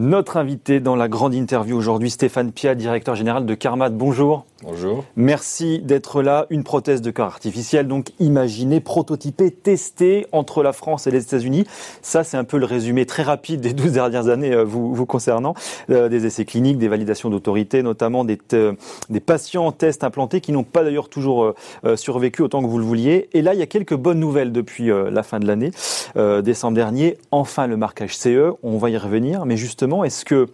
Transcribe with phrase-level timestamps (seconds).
[0.00, 3.88] Notre invité dans la grande interview aujourd'hui, Stéphane Pia, directeur général de Carmat.
[3.88, 4.46] Bonjour.
[4.62, 5.04] Bonjour.
[5.16, 6.46] Merci d'être là.
[6.50, 11.64] Une prothèse de cœur artificiel, donc imaginée, prototypée, testée entre la France et les États-Unis.
[12.00, 15.06] Ça, c'est un peu le résumé très rapide des 12 dernières années euh, vous, vous
[15.06, 15.54] concernant.
[15.90, 18.74] Euh, des essais cliniques, des validations d'autorité, notamment des, euh,
[19.10, 21.54] des patients en test implantés qui n'ont pas d'ailleurs toujours
[21.96, 23.30] survécu autant que vous le vouliez.
[23.32, 25.72] Et là, il y a quelques bonnes nouvelles depuis la fin de l'année.
[26.42, 28.52] décembre dernier, enfin le marquage CE.
[28.62, 30.48] On va y revenir, mais justement, est-ce que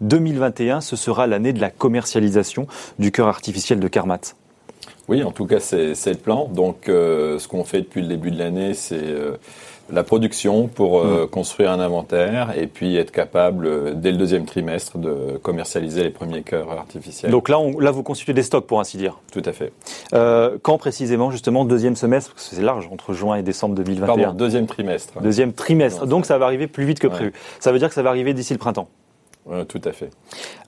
[0.00, 2.66] 2021, ce sera l'année de la commercialisation
[2.98, 4.20] du cœur artificiel de Carmat
[5.08, 6.46] Oui, en tout cas, c'est le plan.
[6.46, 9.36] Donc, euh, ce qu'on fait depuis le début de l'année, c'est euh,
[9.92, 11.28] la production pour euh, mm.
[11.28, 16.42] construire un inventaire et puis être capable, dès le deuxième trimestre, de commercialiser les premiers
[16.42, 17.30] cœurs artificiels.
[17.30, 19.72] Donc là, là vous constituez des stocks, pour ainsi dire Tout à fait.
[20.62, 24.32] quand précisément, justement, deuxième semestre, parce que c'est large, entre juin et décembre 2021 Pardon,
[24.32, 25.20] deuxième trimestre.
[25.20, 26.06] Deuxième trimestre.
[26.06, 27.32] Donc ça va arriver plus vite que prévu.
[27.58, 28.88] Ça veut dire que ça va arriver d'ici le printemps
[29.68, 30.10] tout à fait.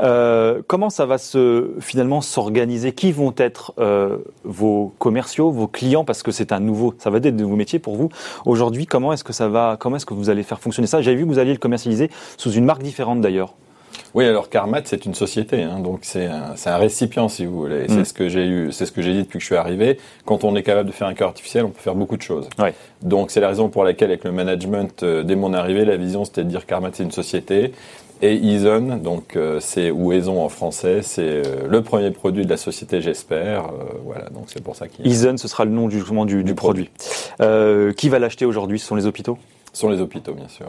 [0.01, 2.93] Euh, comment ça va se finalement s'organiser?
[2.93, 6.05] Qui vont être euh, vos commerciaux, vos clients?
[6.05, 8.09] Parce que c'est un nouveau, ça va être de nouveaux métiers pour vous.
[8.45, 11.01] Aujourd'hui, comment est-ce que ça va Comment est-ce que vous allez faire fonctionner ça?
[11.01, 13.55] J'avais vu que vous alliez le commercialiser sous une marque différente d'ailleurs.
[14.15, 17.87] Oui, alors Carmat, c'est une société, hein, donc c'est un, un, récipient, si vous voulez.
[17.89, 18.05] C'est mm.
[18.05, 19.99] ce que j'ai eu, c'est ce que j'ai dit depuis que je suis arrivé.
[20.27, 22.49] Quand on est capable de faire un cœur artificiel, on peut faire beaucoup de choses.
[22.59, 22.75] Ouais.
[23.03, 26.25] Donc c'est la raison pour laquelle, avec le management, euh, dès mon arrivée, la vision
[26.25, 27.73] c'était de dire Carmat, c'est une société.
[28.25, 32.51] Et Eason, donc euh, c'est ou Aison en français, c'est euh, le premier produit de
[32.51, 33.65] la société, j'espère.
[34.05, 35.05] voilà, donc c'est pour ça qu'il.
[35.07, 36.89] Eason, ce sera le nom du, du, du produit.
[37.39, 38.79] qui va l'acheter aujourd'hui?
[38.79, 39.39] Ce sont les hôpitaux?
[39.75, 40.67] Sont les hôpitaux, bien sûr.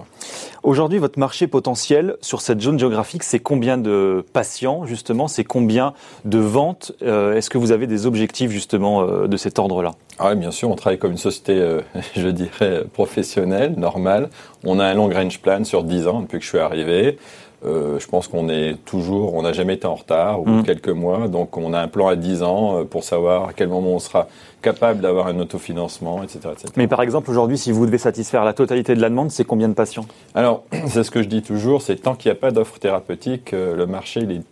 [0.63, 5.27] Aujourd'hui, votre marché potentiel sur cette zone géographique, c'est combien de patients, justement?
[5.27, 6.93] C'est combien de ventes?
[7.01, 9.91] Euh, Est-ce que vous avez des objectifs, justement, euh, de cet ordre-là?
[10.19, 11.81] Ah oui, bien sûr, on travaille comme une société, euh,
[12.15, 14.29] je dirais, professionnelle, normale.
[14.63, 17.17] On a un long range plan sur 10 ans depuis que je suis arrivé.
[17.66, 20.63] Euh, je pense qu'on est toujours, on n'a jamais été en retard, ou mm.
[20.63, 23.69] quelques mois, donc on a un plan à 10 ans euh, pour savoir à quel
[23.69, 24.28] moment on sera
[24.62, 26.73] capable d'avoir un autofinancement, etc., etc.
[26.75, 29.69] Mais par exemple, aujourd'hui, si vous devez satisfaire la totalité de la demande, c'est combien
[29.69, 30.06] de patients?
[30.35, 33.53] Alors, c'est ce que je dis toujours, c'est tant qu'il n'y a pas d'offre thérapeutique,
[33.53, 34.44] euh, le marché, il est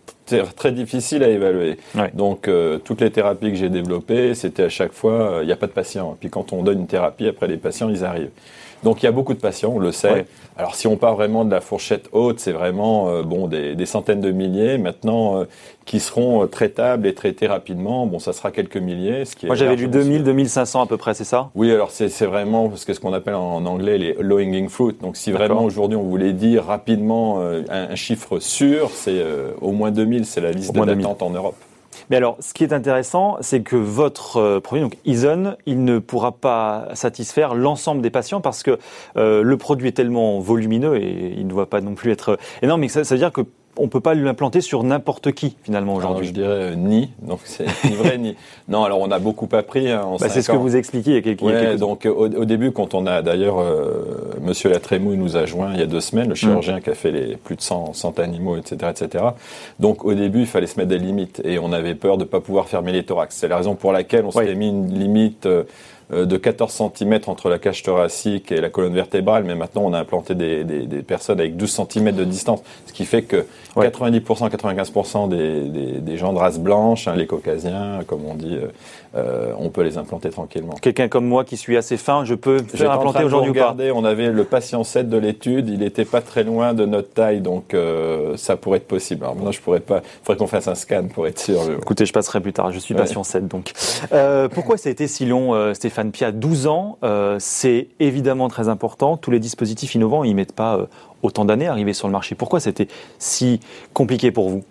[0.56, 1.76] très difficile à évaluer.
[2.14, 2.48] Donc,
[2.84, 5.72] toutes les thérapies que j'ai développées, c'était à chaque fois, il n'y a pas de
[5.72, 6.16] patients.
[6.18, 8.30] Puis quand on donne une thérapie, après les patients, ils arrivent.
[8.82, 10.26] Donc il y a beaucoup de patients, on le sait.
[10.56, 13.86] Alors si on part vraiment de la fourchette haute, c'est vraiment euh, bon des, des,
[13.86, 14.76] centaines de milliers.
[14.76, 15.44] Maintenant, euh,
[15.84, 19.24] qui seront euh, traitables et traités rapidement, bon, ça sera quelques milliers.
[19.24, 21.50] Ce qui Moi j'avais lu 2000, 2500 à peu près, c'est ça?
[21.54, 24.96] Oui, alors c'est vraiment parce que ce qu'on appelle en anglais les low hanging fruit.
[25.00, 29.24] Donc si vraiment aujourd'hui on voulait dire rapidement un, un, chiffre sûr, c'est
[29.60, 31.56] au moins 2000, c'est la liste d'attente en Europe.
[32.10, 35.98] Mais alors, ce qui est intéressant, c'est que votre euh, produit, donc Ison, il ne
[35.98, 38.78] pourra pas satisfaire l'ensemble des patients parce que
[39.16, 42.80] euh, le produit est tellement volumineux et il ne doit pas non plus être énorme.
[42.80, 43.42] Mais dire que
[43.76, 46.26] on peut pas l'implanter sur n'importe qui finalement aujourd'hui.
[46.26, 48.36] Je dirais euh, ni, donc c'est ni vrai ni.
[48.68, 49.90] Non, alors on a beaucoup appris.
[49.90, 51.42] Hein, bah, c'est ce que vous expliquez il y a quelques.
[51.42, 55.80] Ouais, donc au, début, quand on a d'ailleurs euh, Monsieur Latrémouille nous a joint il
[55.80, 58.56] y a deux semaines, le chirurgien qui a fait les plus de 100, 100 animaux,
[58.56, 59.24] etc., etc.
[59.80, 62.40] Donc au début, il fallait se mettre des limites et on avait peur de pas
[62.40, 63.36] pouvoir fermer les thorax.
[63.36, 65.46] C'est la raison pour laquelle on s'est mis une limite.
[65.46, 65.64] Euh, euh,
[66.10, 69.98] de 14 cm entre la cage thoracique et la colonne vertébrale, mais maintenant on a
[69.98, 73.46] implanté des, des, des personnes avec 12 cm de distance, ce qui fait que
[73.76, 78.68] 90%, 95% des, des, gens de race blanche, hein, les caucasiens, comme on dit, euh,
[79.14, 80.74] euh, on peut les implanter tranquillement.
[80.74, 83.74] Quelqu'un comme moi qui suis assez fin, je peux faire implanter aujourd'hui ou pas?
[83.94, 87.40] On avait le patient 7 de l'étude, il n'était pas très loin de notre taille,
[87.40, 87.74] donc
[88.36, 89.24] ça pourrait être possible.
[89.24, 91.60] Alors maintenant, je pourrais pas, il faudrait qu'on fasse un scan pour être sûr.
[91.80, 93.72] Écoutez, je passerai plus tard, je suis patient 7 donc.
[94.52, 96.01] pourquoi ça a été si long, Stéphane?
[96.10, 99.16] Pia, 12 ans, euh, c'est évidemment très important.
[99.16, 100.86] Tous les dispositifs innovants, ils mettent pas euh,
[101.22, 102.34] autant d'années à arriver sur le marché.
[102.34, 103.60] Pourquoi c'était si
[103.92, 104.64] compliqué pour vous?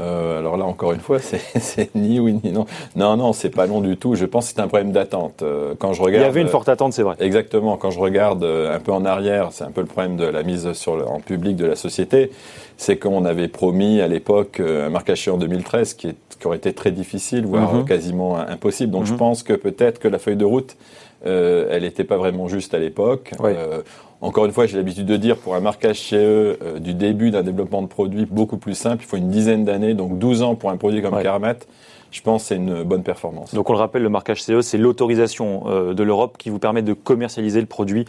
[0.00, 2.66] Euh, alors là, encore une fois, c'est ni oui ni non.
[2.96, 4.14] Non, non, c'est pas long du tout.
[4.14, 5.44] Je pense que c'est un problème d'attente.
[5.78, 7.16] quand je regarde, il y avait une forte attente, c'est vrai.
[7.20, 7.76] Exactement.
[7.76, 10.72] Quand je regarde un peu en arrière, c'est un peu le problème de la mise
[10.72, 12.30] sur le, en public de la société.
[12.76, 16.72] C'est qu'on avait promis à l'époque un marquage en 2013 qui, est, qui aurait été
[16.72, 17.84] très difficile, voire mhm.
[17.84, 18.92] quasiment impossible.
[18.92, 19.18] Donc je mhm.
[19.18, 20.76] pense que peut-être que la feuille de route,
[21.26, 23.32] euh, elle n'était pas vraiment juste à l'époque.
[23.42, 23.82] Euh,
[24.20, 27.30] encore une fois, j'ai l'habitude de dire pour un marquage chez eux, euh, du début
[27.30, 30.54] d'un développement de produit beaucoup plus simple, il faut une dizaine d'années, donc 12 ans
[30.54, 31.24] pour un produit comme ouais
[32.14, 33.54] je pense que c'est une bonne performance.
[33.54, 36.92] Donc on le rappelle, le marquage CE, c'est l'autorisation de l'Europe qui vous permet de
[36.92, 38.04] commercialiser le produit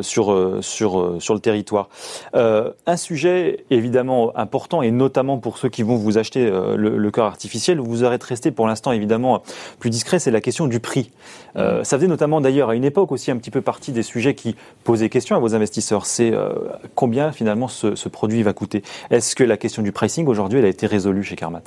[0.00, 1.88] sur, sur, sur le territoire.
[2.34, 7.26] un sujet évidemment important, et notamment pour ceux qui vont vous acheter le, le cœur
[7.26, 9.42] artificiel, vous aurez resté pour l'instant évidemment
[9.78, 11.10] plus discret, c'est la question du prix.
[11.56, 14.34] Euh, ça faisait notamment d'ailleurs à une époque aussi un petit peu partie des sujets
[14.34, 16.06] qui posaient question à vos investisseurs.
[16.06, 16.52] C'est euh,
[16.94, 18.82] combien finalement ce, produit va coûter?
[19.10, 21.62] Est-ce que la question du pricing aujourd'hui, elle a été résolue chez Carmat?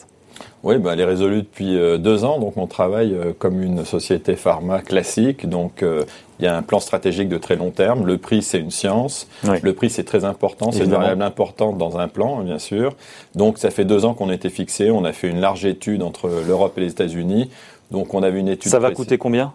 [0.63, 2.39] Oui, bah, elle est résolue depuis euh, deux ans.
[2.39, 5.47] Donc, on travaille comme une société pharma classique.
[5.47, 8.05] Donc, il y a un plan stratégique de très long terme.
[8.05, 9.27] Le prix, c'est une science.
[9.43, 10.71] Le prix, c'est très important.
[10.71, 12.95] C'est une variable importante dans un plan, bien sûr.
[13.35, 14.91] Donc, ça fait deux ans qu'on était fixé.
[14.91, 17.49] On a fait une large étude entre l'Europe et les États-Unis.
[17.91, 18.71] Donc, on avait une étude.
[18.71, 19.53] Ça va coûter combien?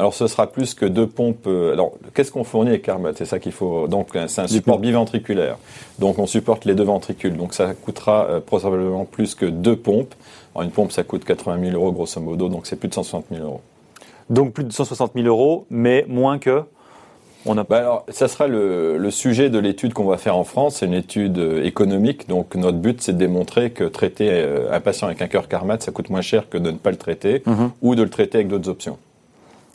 [0.00, 1.46] Alors ce sera plus que deux pompes.
[1.46, 3.86] Euh, alors qu'est-ce qu'on fournit avec Carmat C'est ça qu'il faut.
[3.86, 5.58] Donc c'est un support biventriculaire.
[5.98, 7.36] Donc on supporte les deux ventricules.
[7.36, 10.14] Donc ça coûtera euh, probablement plus que deux pompes.
[10.54, 12.48] Alors, une pompe ça coûte 80 000 euros grosso modo.
[12.48, 13.60] Donc c'est plus de 160 000 euros.
[14.30, 16.62] Donc plus de 160 000 euros, mais moins que
[17.44, 17.64] on a...
[17.64, 20.76] Bah alors, ça sera le, le sujet de l'étude qu'on va faire en France.
[20.76, 22.26] C'est une étude euh, économique.
[22.26, 25.92] Donc, notre but, c'est de démontrer que traiter un patient avec un cœur Carmat, ça
[25.92, 27.70] coûte moins cher que de ne pas le traiter mhm.
[27.82, 28.98] ou de le traiter avec d'autres options.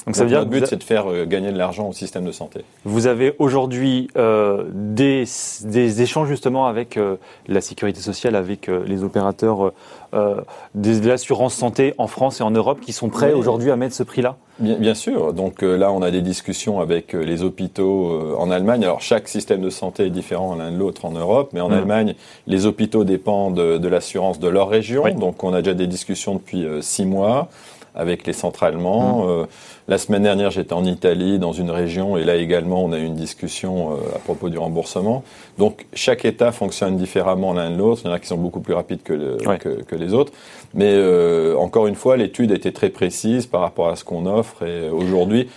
[0.06, 2.26] Donc, ça veut dire notre but, c'est de faire euh, gagner de l'argent au système
[2.26, 2.64] de santé.
[2.84, 5.24] Vous avez aujourd'hui euh, des,
[5.64, 7.16] des, échanges justement avec euh,
[7.48, 9.72] la sécurité sociale, avec euh, les opérateurs
[10.14, 10.42] euh,
[10.76, 14.04] de l'assurance santé en France et en Europe qui sont prêts aujourd'hui à mettre ce
[14.04, 14.38] prix-là?
[14.60, 15.34] Bien, bien, sûr.
[15.34, 18.86] Donc là, on a des discussions avec les hôpitaux en Allemagne.
[18.86, 21.74] Alors chaque système de santé est différent l'un de l'autre en Europe, mais en mmh.
[21.74, 22.16] Allemagne,
[22.48, 25.04] les hôpitaux dépendent de, de l'assurance de leur région.
[25.16, 27.50] Donc on a déjà des discussions depuis six mois
[27.96, 29.26] avec les centres allemands.
[29.26, 29.30] Mmh.
[29.30, 29.46] Euh,
[29.88, 33.06] la semaine dernière, j'étais en Italie, dans une région, et là également, on a eu
[33.06, 35.24] une discussion euh, à propos du remboursement.
[35.58, 38.02] Donc, chaque État fonctionne différemment l'un de l'autre.
[38.04, 40.34] Il y en a qui sont beaucoup plus rapides que, que, que, les autres.
[40.74, 44.64] Mais euh, encore une fois, l'étude était très précise par rapport à ce qu'on offre.
[44.64, 45.50] Et aujourd'hui,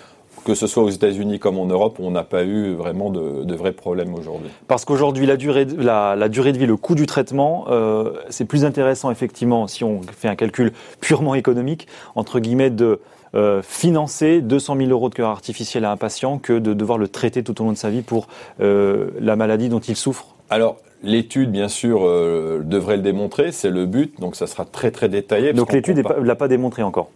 [0.48, 3.54] que ce soit aux États-Unis comme en Europe, on n'a pas eu vraiment de, de
[3.54, 4.48] vrais problèmes aujourd'hui.
[4.66, 8.14] Parce qu'aujourd'hui, la durée, de, la, la, durée de vie, le coût du traitement, euh,
[8.30, 10.72] c'est plus intéressant effectivement si on fait un calcul
[11.02, 12.98] purement économique, entre guillemets, de
[13.34, 17.08] euh, financer 200 000 euros de cœur artificiel à un patient que de devoir le
[17.08, 18.26] traiter tout au long de sa vie pour
[18.62, 23.70] euh, la maladie dont il souffre Alors, L'étude, bien sûr, euh, devrait le démontrer, c'est
[23.70, 25.52] le but, donc ça sera très très détaillé.
[25.52, 27.10] Donc l'étude ne l'a pas démontré encore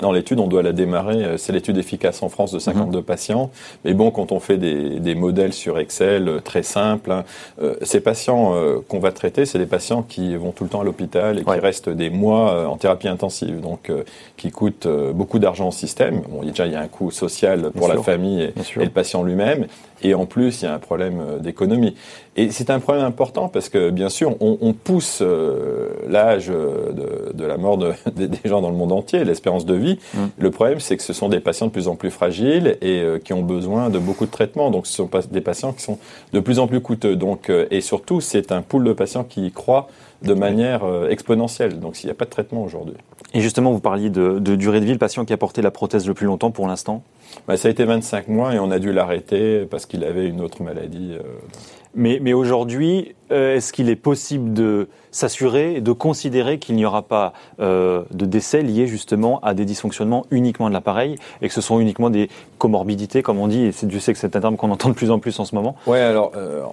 [0.00, 1.24] dans l'étude, on doit la démarrer.
[1.24, 3.04] Euh, c'est l'étude efficace en France de 52 mhm.
[3.04, 3.50] patients.
[3.84, 7.24] Mais bon, quand on fait des, des modèles sur Excel euh, très simples, hein,
[7.62, 8.54] euh, ces patients
[8.88, 11.58] qu'on va traiter, c'est des patients qui vont tout le temps à l'hôpital et qui
[11.58, 13.90] restent des mois en thérapie intensive, donc
[14.36, 16.22] qui coûtent beaucoup d'argent au système.
[16.28, 19.22] Bon, déjà, il y a un coût social pour la famille et, et, le patient
[19.22, 19.66] lui-même.
[20.04, 21.96] Et en plus, il y a un problème d'économie.
[22.36, 25.22] Et c'est un problème important parce que, bien sûr, on, on pousse
[26.08, 29.98] l'âge de, de, la mort de, des gens dans le monde entier, l'espérance de vie
[30.14, 30.26] Mm.
[30.38, 33.18] Le problème, c'est que ce sont des patients de plus en plus fragiles et euh,
[33.18, 34.70] qui ont besoin de beaucoup de traitements.
[34.70, 35.98] Donc, ce sont des patients qui sont
[36.32, 37.16] de plus en plus coûteux.
[37.16, 39.88] Donc, euh, et surtout, c'est un pool de patients qui croît
[40.22, 41.80] de manière euh, exponentielle.
[41.80, 42.96] Donc, s'il n'y a pas de traitement aujourd'hui.
[43.34, 46.06] Et justement, vous parliez de, durée de vie, le patient qui a porté la prothèse
[46.06, 47.02] le plus longtemps pour l'instant
[47.48, 50.40] bah, Ça a été 25 mois et on a dû l'arrêter parce qu'il avait une
[50.40, 51.16] autre maladie.
[51.96, 57.02] Mais, mais aujourd'hui, euh, est-ce qu'il est possible de s'assurer, de considérer qu'il n'y aura
[57.02, 61.60] pas euh, de décès liés justement à des dysfonctionnements uniquement de l'appareil et que ce
[61.60, 62.28] sont uniquement des
[62.58, 65.12] comorbidités, comme on dit, et Dieu sait que c'est un terme qu'on entend de plus
[65.12, 65.76] en plus en ce moment?
[65.86, 66.64] Oui, alors euh,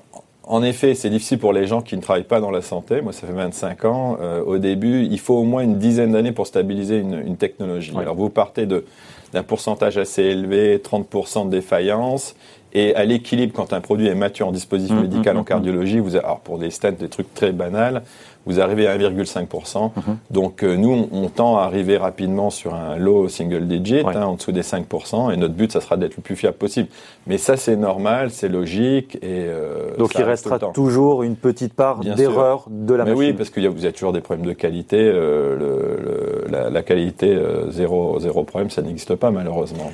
[0.43, 3.01] en effet, c'est difficile pour les gens qui ne travaillent pas dans la santé.
[3.01, 4.17] Moi, ça fait 25 ans.
[4.45, 7.93] au début, il faut au moins une dizaine d'années pour stabiliser une, une technologie.
[7.95, 8.85] Alors, vous partez de
[9.33, 12.35] d'un pourcentage assez élevé, 30% de défaillance,
[12.73, 15.45] et à l'équilibre, quand un produit est mature en dispositif mmh, médical, mmh, en mmh,
[15.45, 18.03] cardiologie, vous alors pour des stents, des trucs très banals,
[18.45, 19.91] vous arrivez à 1,5%.
[20.29, 24.35] Donc euh, nous, on, tend à arriver rapidement sur un low single digit, hein, en
[24.35, 26.89] dessous des 5%, et notre but, ça sera d'être le plus fiable possible.
[27.27, 29.15] Mais ça, c'est normal, c'est logique.
[29.17, 33.29] Et, euh, Donc il restera toujours une petite part d'erreur de la Mais machine.
[33.29, 34.97] Oui, parce qu'il y, a, vous avez toujours des problèmes de qualité.
[34.99, 37.37] Euh, le, la, la, qualité,
[37.69, 39.91] zéro, zéro problème, ça n'existe pas malheureusement.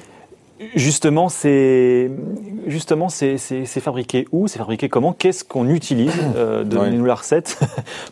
[0.75, 2.09] Justement, c'est
[2.67, 7.59] justement c'est fabriqué où C'est fabriqué comment Qu'est-ce qu'on utilise euh, Donnez-nous la recette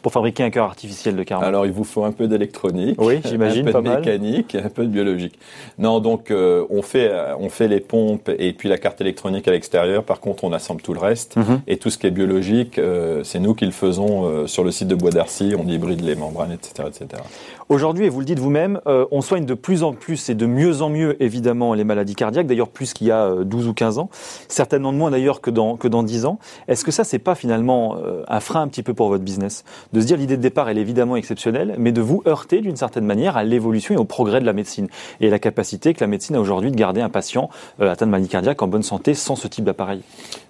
[0.01, 1.45] pour fabriquer un cœur artificiel de carnet.
[1.45, 4.83] Alors, il vous faut un peu d'électronique, oui, j'imagine, un peu de mécanique, un peu
[4.83, 5.37] de biologique.
[5.77, 9.51] Non, donc euh, on fait on fait les pompes et puis la carte électronique à
[9.51, 10.03] l'extérieur.
[10.03, 11.61] Par contre, on assemble tout le reste mhm.
[11.67, 14.71] et tout ce qui est biologique, euh, c'est nous qui le faisons euh, sur le
[14.71, 15.53] site de Bois d'Arcy.
[15.57, 17.21] On hybride les membranes, etc., etc.
[17.69, 20.45] Aujourd'hui, et vous le dites vous-même, euh, on soigne de plus en plus et de
[20.45, 23.73] mieux en mieux évidemment les maladies cardiaques cardiaque, d'ailleurs plus qu'il y a 12 ou
[23.73, 24.09] 15 ans,
[24.47, 26.39] certainement moins d'ailleurs que dans, que dans 10 ans.
[26.67, 27.97] Est-ce que ça, c'est pas finalement
[28.27, 29.63] un frein un petit peu pour votre business?
[29.93, 32.75] De se dire l'idée de départ, elle est évidemment exceptionnelle, mais de vous heurter d'une
[32.75, 34.87] certaine manière à l'évolution et au progrès de la médecine
[35.21, 37.49] et la capacité que la médecine a aujourd'hui de garder un patient
[37.79, 40.01] atteint de maladie cardiaque en bonne santé sans ce type d'appareil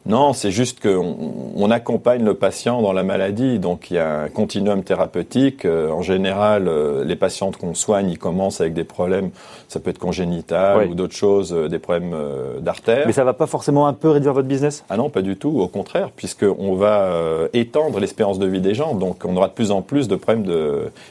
[0.05, 1.15] Non, c'est juste qu'on
[1.55, 5.65] on accompagne le patient dans la maladie, donc il y a un continuum thérapeutique.
[5.65, 6.69] en général,
[7.05, 9.31] les patients qu'on soigne, ils commencent avec des problèmes,
[9.67, 13.05] ça peut être congénital ou d'autres choses, euh, des problèmes euh, d'artère.
[13.05, 14.83] Mais ça va pas forcément un peu réduire votre business?
[14.89, 18.73] Ah non, pas du tout, au contraire, puisqu'on va euh, étendre l'espérance de vie des
[18.73, 20.45] gens, donc on aura de plus en plus de problèmes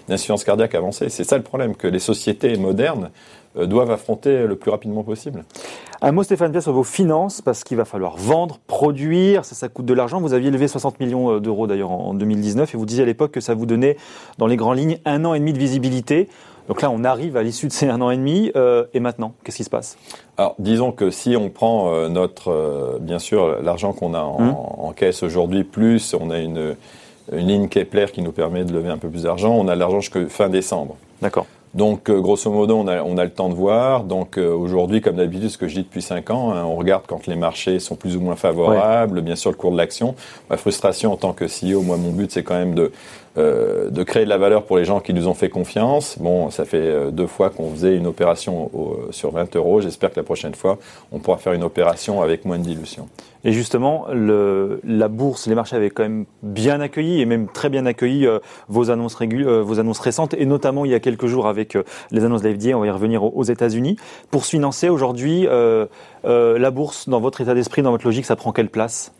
[0.08, 1.08] d'insuffisance cardiaque avancée.
[1.08, 3.10] C'est ça le problème, que les sociétés modernes
[3.56, 5.44] doivent affronter le plus rapidement possible.
[6.02, 9.68] Un mot, Stéphane Pierre, sur vos finances, parce qu'il va falloir vendre, produire, ça, ça
[9.68, 10.20] coûte de l'argent.
[10.20, 13.40] Vous aviez levé 60 millions d'euros d'ailleurs en 2019 et vous disiez à l'époque que
[13.40, 13.96] ça vous donnait,
[14.38, 16.28] dans les grandes lignes, un an et demi de visibilité.
[16.68, 18.50] Donc là, on arrive à l'issue de ces un an et demi.
[18.56, 19.98] Euh, et maintenant, qu'est-ce qui se passe?
[20.38, 24.40] Alors, disons que si on prend euh, notre, euh, bien sûr, l'argent qu'on a en,
[24.40, 24.54] hum.
[24.56, 26.74] en, caisse aujourd'hui, plus on a une,
[27.32, 30.00] une ligne Kepler qui nous permet de lever un peu plus d'argent, on a l'argent
[30.00, 30.96] jusqu'à fin décembre.
[31.20, 31.46] D'accord.
[31.74, 34.04] Donc, grosso modo, on a, on a, le temps de voir.
[34.04, 37.26] Donc, aujourd'hui, comme d'habitude, ce que je dis depuis cinq ans, hein, on regarde quand
[37.26, 40.14] les marchés sont plus ou moins favorables, bien sûr, le cours de l'action.
[40.48, 42.92] Ma frustration en tant que CEO, moi, mon but, c'est quand même de
[43.36, 46.16] euh, de créer de la valeur pour les gens qui nous ont fait confiance.
[46.20, 48.70] Bon, ça fait euh, deux fois qu'on faisait une opération
[49.10, 49.80] sur 20 euros.
[49.80, 50.78] J'espère que la prochaine fois,
[51.10, 53.08] on pourra faire une opération avec moins de dilution.
[53.44, 57.86] Et justement, la bourse, les marchés avaient quand même bien accueilli et même très bien
[57.86, 58.38] accueilli euh,
[58.68, 59.16] vos annonces
[60.00, 61.76] récentes et notamment il y a quelques jours avec
[62.12, 62.74] les annonces de.
[62.74, 63.96] On va y revenir aux, États-Unis
[64.30, 65.46] pour se financer aujourd'hui.
[66.24, 69.12] la bourse, dans votre état d'esprit, dans votre logique, ça prend quelle place?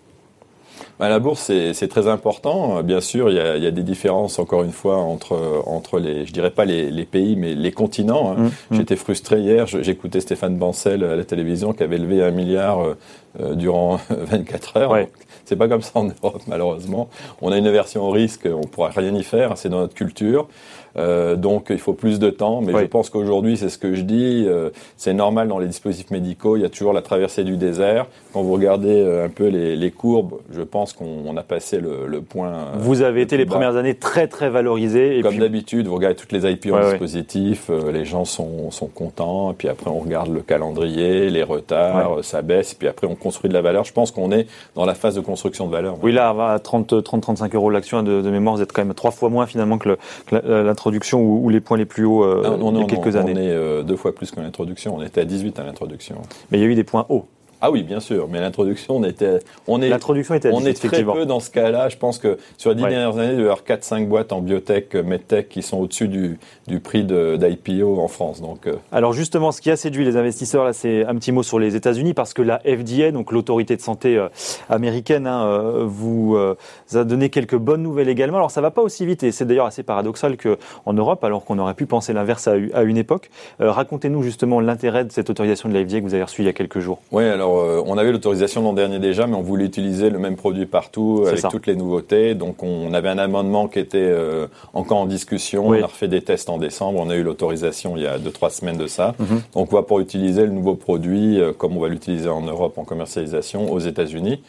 [0.98, 2.82] Bah, la bourse, c'est très important.
[2.82, 5.98] Bien sûr, il y, a, il y, a, des différences, encore une fois, entre, entre
[5.98, 8.32] les, je dirais pas les, les pays, mais les continents.
[8.32, 8.34] Hein.
[8.38, 8.76] Mmh, mmh.
[8.76, 12.96] J'étais frustré hier, j'écoutais Stéphane Bancel à la télévision qui avait levé un milliard euh,
[13.40, 14.90] euh durant 24 heures.
[14.92, 15.10] Ouais.
[15.44, 17.08] C'est pas comme ça en Europe, malheureusement.
[17.42, 20.48] On a une version au risque, on pourra rien y faire, c'est dans notre culture.
[20.96, 24.02] Euh, donc il faut plus de temps, mais je pense qu'aujourd'hui, c'est ce que je
[24.02, 27.56] dis, euh, c'est normal dans les dispositifs médicaux, il y a toujours la traversée du
[27.56, 28.06] désert.
[28.32, 32.06] Quand vous regardez euh, un peu les, les courbes, je pense qu'on a passé le,
[32.06, 32.48] le point.
[32.48, 35.18] Euh, vous avez été les premières années très très valorisé.
[35.18, 39.50] Et Comme d'habitude, vous regardez toutes les IP en dispositif, les gens sont, sont contents,
[39.50, 43.14] et puis après on regarde le calendrier, les retards, ça baisse, et puis après on
[43.14, 43.84] construit de la valeur.
[43.84, 45.96] Je pense qu'on est dans la phase de construction de valeur.
[46.02, 49.28] Oui, là, à 30-35 euros l'action de, de, mémoire, vous êtes quand même trois fois
[49.28, 49.96] moins finalement que
[50.30, 53.32] l'introduction l'introduction ou, les points les plus hauts euh, ah, il y a quelques années
[53.34, 54.94] On est euh, deux fois plus que l'introduction.
[54.96, 56.16] On était à 18 à l'introduction.
[56.50, 57.26] Mais il y a eu des points hauts.
[57.66, 61.02] Ah oui, bien sûr, mais l'introduction, on était, on est, l'introduction était on est très
[61.02, 61.88] peu dans ce cas-là.
[61.88, 64.42] Je pense que sur les dix dernières années, il y a eu 4-5 boîtes en
[64.42, 68.42] biotech, medtech qui sont au-dessus du, du prix d'IPO en France.
[68.42, 68.74] Donc, euh.
[68.92, 71.74] alors justement, ce qui a séduit les investisseurs là, c'est un petit mot sur les
[71.74, 74.28] États-Unis parce que la FDA, donc l'autorité de santé euh,
[74.68, 78.36] américaine, hein, euh, vous a donné quelques bonnes nouvelles également.
[78.36, 81.46] Alors ça va pas aussi vite et c'est d'ailleurs assez paradoxal que en Europe, alors
[81.46, 83.30] qu'on aurait pu penser l'inverse à, à, une époque.
[83.58, 86.50] Racontez-nous justement l'intérêt de cette autorisation de la FDA que vous avez reçue il y
[86.50, 86.98] a quelques jours.
[87.10, 90.36] Oui, alors euh, on avait l'autorisation l'an dernier déjà, mais on voulait utiliser le même
[90.36, 92.34] produit partout avec toutes les nouveautés.
[92.34, 95.68] Donc on avait un amendement qui était euh, encore en discussion.
[95.68, 97.00] On a refait des tests en décembre.
[97.00, 99.14] On a eu l'autorisation il y a deux trois semaines de ça.
[99.18, 99.42] Mhm.
[99.54, 102.78] Donc on va pouvoir utiliser le nouveau produit euh, comme on va l'utiliser en Europe
[102.78, 104.42] en commercialisation aux États-Unis.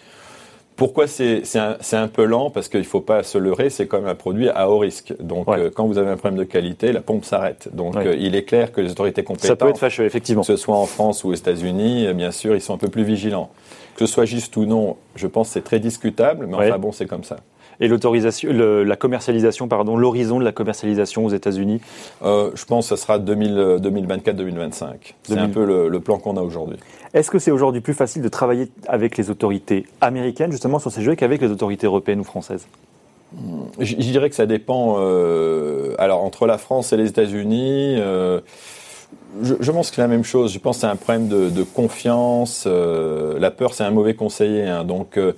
[0.75, 2.49] Pourquoi c'est un, un, peu lent?
[2.49, 5.13] Parce qu'il ne faut pas se leurrer, c'est comme un produit à haut risque.
[5.19, 7.69] Donc, euh, quand vous avez un problème de qualité, la pompe s'arrête.
[7.73, 10.41] Donc, euh, il est clair que les autorités compétentes, ça peut être fâcheux, effectivement.
[10.41, 12.89] que ce soit en France ou aux États-Unis, euh, bien sûr, ils sont un peu
[12.89, 13.49] plus vigilants.
[13.95, 16.91] Que ce soit juste ou non, je pense que c'est très discutable, mais enfin bon,
[16.91, 17.37] c'est comme ça
[17.79, 21.81] et l'autorisation, la commercialisation, pardon, l'horizon de la commercialisation aux États-Unis
[22.23, 24.85] euh, Je pense que ce sera 2024-2025.
[25.23, 26.77] C'est un peu le, le plan qu'on a aujourd'hui.
[27.13, 31.01] Est-ce que c'est aujourd'hui plus facile de travailler avec les autorités américaines justement sur ces
[31.01, 32.67] jeux qu'avec les autorités européennes ou françaises?
[33.79, 34.97] Je, dirais que ça dépend.
[34.99, 37.95] Euh, alors entre la France et les États-Unis.
[37.99, 38.39] Euh,
[39.41, 40.53] je, je, pense que c'est la même chose.
[40.53, 42.65] Je pense que c'est un problème de, de confiance.
[42.67, 44.63] Euh, la peur, c'est un mauvais conseiller.
[44.63, 44.83] Hein.
[44.83, 45.33] Donc, euh,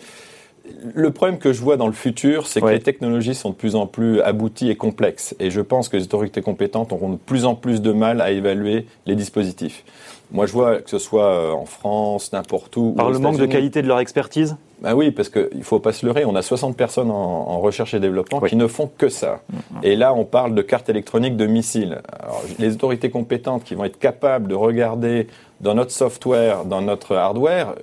[0.94, 3.76] le problème que je vois dans le futur, c'est que les technologies sont de plus
[3.76, 5.36] en plus abouties et complexes.
[5.40, 8.32] Et je pense que les autorités compétentes auront de plus en plus de mal à
[8.32, 9.84] évaluer les dispositifs.
[10.32, 12.92] Moi, je vois que ce soit euh, en France, n'importe où.
[12.92, 14.58] Par le manque de qualité de leur expertise?
[14.82, 17.94] Ben oui, parce qu'il ne faut pas se leurrer, on a 60 personnes en, recherche
[17.94, 19.42] et développement qui ne font que ça.
[19.52, 19.58] Mm-hmm.
[19.84, 22.02] Et là, on parle de cartes électroniques de missiles.
[22.20, 25.28] Alors, les autorités compétentes qui vont être capables de regarder
[25.62, 27.74] dans notre software, dans notre hardware,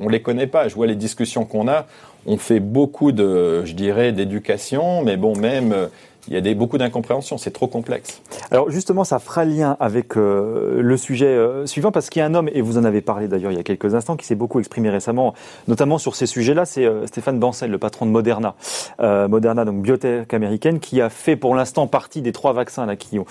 [0.00, 0.68] on les connaît pas.
[0.68, 1.86] Je vois les discussions qu'on a
[2.28, 5.88] on fait beaucoup de, je dirais, d'éducation, mais bon, même
[6.30, 8.20] il y a beaucoup d'incompréhension, c'est trop complexe.
[8.50, 12.26] Alors justement, ça fera lien avec euh, le sujet euh, suivant, parce qu'il y a
[12.26, 14.34] un homme, et vous en avez parlé d'ailleurs il y a quelques instants, qui s'est
[14.34, 15.34] beaucoup exprimé récemment,
[15.68, 18.54] notamment sur ces sujets-là, c'est euh, Stéphane Bancel, le patron de Moderna.
[19.00, 23.26] Moderna, donc biotech américaine, qui a fait pour l'instant partie des trois vaccins qui ont,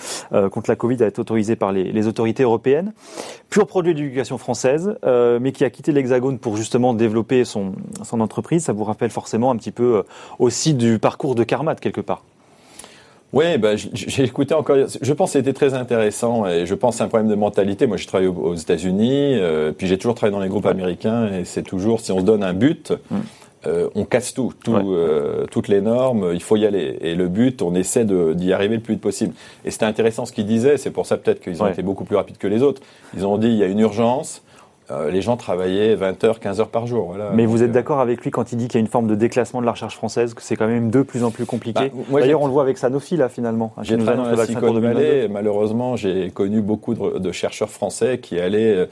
[0.50, 2.92] contre la Covid à être autorisés par les, autorités européennes.
[3.50, 7.72] Pur produit d'éducation française, mais qui a quitté l'Hexagone pour justement développer son,
[8.12, 8.64] entreprise.
[8.64, 10.04] Ça vous rappelle forcément un petit peu
[10.38, 12.22] aussi du parcours de Carmat quelque part.
[13.32, 14.76] Oui, bah, j'ai écouté encore.
[15.00, 17.86] Je pense que c'était très intéressant et je pense que c'est un problème de mentalité.
[17.86, 21.44] Moi, je travaille aux, États-Unis, euh, puis j'ai toujours travaillé dans les groupes américains et
[21.44, 22.92] c'est toujours si on se donne un but.
[23.10, 23.16] Mm.
[23.66, 26.96] Euh, on casse tout, tout euh, toutes les normes, il faut y aller.
[27.00, 29.34] Et le but, on essaie d'y arriver le plus vite possible.
[29.64, 32.16] Et c'était intéressant ce qu'ils disaient, c'est pour ça peut-être qu'ils ont été beaucoup plus
[32.16, 32.80] rapides que les autres.
[33.14, 34.42] Ils ont dit, il y a une urgence,
[34.90, 37.08] euh, les gens travaillaient 20 heures, 15 heures par jour.
[37.08, 37.30] Voilà.
[37.34, 39.06] Mais vous êtes euh, d'accord avec lui quand il dit qu'il y a une forme
[39.06, 41.92] de déclassement de la recherche française, que c'est quand même de plus en plus compliqué
[42.10, 43.72] bah, D'ailleurs, on le voit avec Sanofi, là, finalement.
[43.76, 45.28] Hein, j'ai dans la Silicon Valley.
[45.28, 48.88] Malheureusement, j'ai connu beaucoup de, chercheurs français qui allaient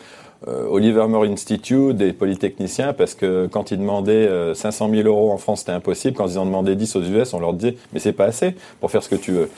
[0.46, 5.38] euh, au Livermore Institute, des polytechniciens, parce que quand ils demandaient 500 000 euros en
[5.38, 6.14] France, c'était impossible.
[6.16, 8.90] Quand ils en demandaient 10 aux US, on leur disait, mais c'est pas assez pour
[8.90, 9.48] faire ce que tu veux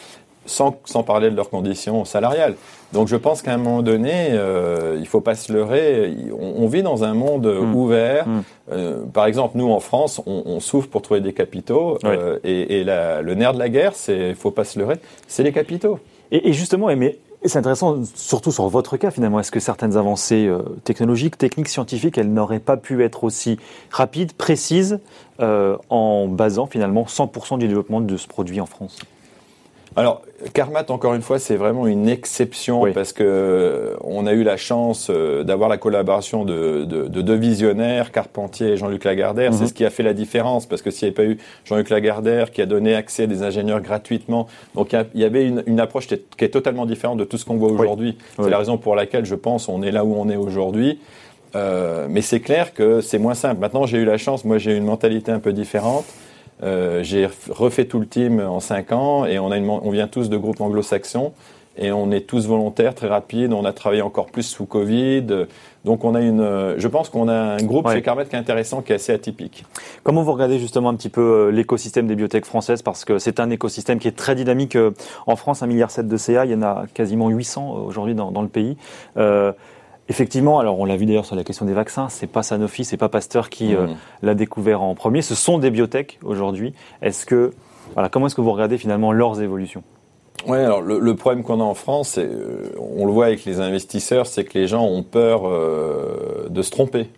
[0.48, 2.54] sans, sans parler de leurs conditions salariales.
[2.92, 6.16] Donc je pense qu'à un moment donné, euh, il faut pas se leurrer.
[6.38, 7.74] On, vit dans un monde mmh.
[7.74, 8.26] ouvert.
[8.26, 8.40] Mmh.
[8.72, 11.98] Euh, par exemple, nous en France, on, on souffre pour trouver des capitaux.
[12.04, 15.42] Euh, et, et la, le nerf de la guerre, c'est, faut pas se leurrer, c'est
[15.42, 15.98] les capitaux.
[16.30, 19.38] Et, et justement, mais c'est intéressant, surtout sur votre cas finalement.
[19.38, 23.58] Est-ce que certaines avancées euh, technologiques, techniques, scientifiques, elles n'auraient pas pu être aussi
[23.90, 24.98] rapides, précises,
[25.40, 28.98] euh, en basant finalement 100% du développement de ce produit en France?
[29.98, 30.22] Alors,
[30.54, 34.56] Carmat, encore une fois, c'est vraiment une exception parce que euh, on a eu la
[34.56, 39.52] chance euh, d'avoir la collaboration de, deux visionnaires, Carpentier et Jean-Luc Lagardère.
[39.52, 39.66] C'est mhm.
[39.66, 42.52] ce qui a fait la différence parce que s'il n'y avait pas eu Jean-Luc Lagardère
[42.52, 46.44] qui a donné accès à des ingénieurs gratuitement, donc il y avait une, approche qui
[46.44, 48.18] est, totalement différente de tout ce qu'on voit aujourd'hui.
[48.40, 51.00] C'est la raison pour laquelle je pense on est là où on est aujourd'hui.
[51.56, 53.60] Euh, mais c'est clair que c'est moins simple.
[53.60, 56.04] Maintenant, j'ai eu la chance, moi j'ai une mentalité un peu différente.
[56.62, 60.08] Euh, j'ai refait tout le team en 5 ans et on, a une, on vient
[60.08, 61.32] tous de groupes anglo-saxons
[61.78, 63.52] et on est tous volontaires, très rapides.
[63.52, 65.46] On a travaillé encore plus sous Covid.
[65.84, 68.82] Donc on a une, je pense qu'on a un groupe chez Carmet qui est intéressant,
[68.82, 69.64] qui est assez atypique.
[70.02, 72.82] Comment vous regardez justement un petit peu euh, l'écosystème des biotech françaises?
[72.82, 74.90] Parce que c'est un écosystème qui est très dynamique euh,
[75.26, 78.42] en France, 1,7 milliard de CA, il y en a quasiment 800 aujourd'hui dans, dans,
[78.42, 78.76] le pays.
[79.16, 79.52] Euh,
[80.10, 82.96] Effectivement, alors on l'a vu d'ailleurs sur la question des vaccins, c'est pas Sanofi, c'est
[82.96, 83.86] pas Pasteur qui euh,
[84.22, 86.72] l'a découvert en premier, ce sont des biotech aujourd'hui.
[87.02, 87.52] Est-ce que
[87.92, 89.82] voilà, comment est-ce que vous regardez finalement leurs évolutions?
[90.46, 94.26] Ouais, alors le, problème qu'on a en France, euh, on le voit avec les investisseurs,
[94.26, 97.10] c'est que les gens ont peur euh, de se tromper.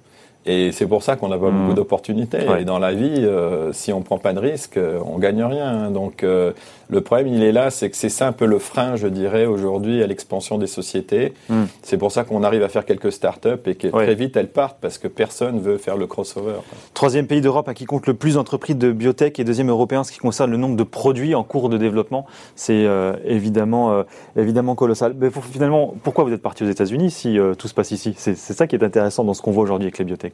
[0.46, 1.74] Et c'est pour ça qu'on n'a pas beaucoup mmh.
[1.74, 2.38] d'opportunités.
[2.58, 5.90] Et dans la vie, euh, si on prend pas de risque, euh, on gagne rien.
[5.90, 6.52] Donc euh,
[6.88, 9.44] le problème, il est là, c'est que c'est ça un peu le frein, je dirais,
[9.44, 11.34] aujourd'hui à l'expansion des sociétés.
[11.50, 11.64] Mmh.
[11.82, 14.78] C'est pour ça qu'on arrive à faire quelques startups et que très vite elles partent
[14.80, 16.54] parce que personne veut faire le crossover.
[16.94, 20.12] Troisième pays d'Europe à qui compte le plus d'entreprises de biotech et deuxième européen, ce
[20.12, 22.26] qui concerne le nombre de produits en cours de développement,
[22.56, 22.86] c'est
[23.24, 24.04] évidemment
[24.36, 25.14] évidemment colossal.
[25.18, 28.14] Mais finalement, pourquoi vous êtes parti aux États-Unis si tout se passe ici?
[28.16, 30.29] C'est ça qui est intéressant dans ce qu'on voit aujourd'hui avec les biotech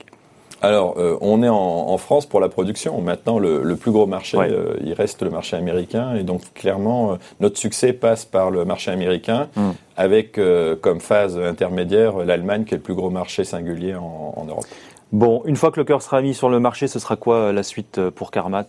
[0.63, 3.01] alors, euh, on est en, France pour la production.
[3.01, 6.15] Maintenant, le, plus gros marché, euh, il reste le marché américain.
[6.17, 9.71] Et donc, clairement, euh, notre succès passe par le marché américain, hmm.
[9.97, 10.41] avec
[10.81, 14.65] comme phase intermédiaire l'Allemagne, qui est le plus gros marché singulier en, Europe.
[15.13, 17.63] Bon, une fois que le cœur sera mis sur le marché, ce sera quoi la
[17.63, 18.67] suite pour Carmat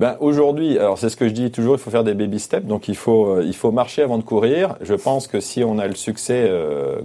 [0.00, 2.66] ben, aujourd'hui, alors c'est ce que je dis toujours, il faut faire des baby steps,
[2.66, 4.76] donc il faut il faut marcher avant de courir.
[4.80, 6.50] Je pense que si on a le succès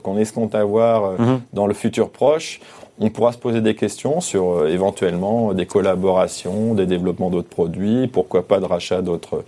[0.02, 1.42] qu'on escompte avoir hmm.
[1.54, 2.60] dans le futur proche,
[3.00, 8.08] on pourra se poser des questions sur euh, éventuellement des collaborations, des développements d'autres produits,
[8.08, 9.44] pourquoi pas de rachat d'autres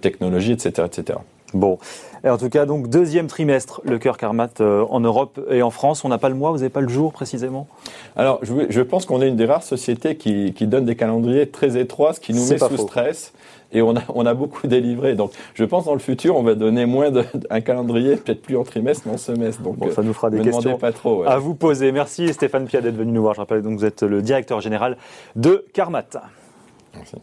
[0.00, 1.18] technologies, etc., etc.
[1.54, 1.78] Bon,
[2.24, 5.70] et en tout cas, donc deuxième trimestre, le cœur Carmat euh, en Europe et en
[5.70, 6.04] France.
[6.04, 7.66] On n'a pas le mois, vous n'avez pas le jour précisément?
[8.16, 11.78] Alors, je, pense qu'on est une des rares sociétés qui, qui donne des calendriers très
[11.78, 13.32] étroits, ce qui nous met sous stress
[13.72, 15.14] et on a, on a beaucoup délivré.
[15.14, 18.64] Donc, je pense dans le futur, on va donner moins d'un calendrier, peut-être plus en
[18.64, 19.62] trimestre, mais en semestre.
[19.62, 21.92] Donc, ça nous fera des questions pas trop, à vous poser.
[21.92, 23.34] Merci Stéphane Pia d'être venu nous voir.
[23.34, 24.96] Je rappelle donc vous êtes le directeur général
[25.36, 26.04] de Carmat.
[26.94, 27.16] Merci.